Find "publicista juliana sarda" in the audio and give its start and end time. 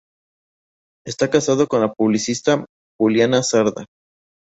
1.93-3.85